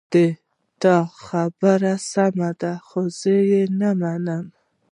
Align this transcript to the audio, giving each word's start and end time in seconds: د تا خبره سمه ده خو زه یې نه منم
د 0.13 0.15
تا 0.81 0.97
خبره 1.23 1.93
سمه 2.11 2.49
ده 2.61 2.73
خو 2.85 3.01
زه 3.19 3.35
یې 3.49 3.63
نه 3.79 3.89
منم 4.01 4.45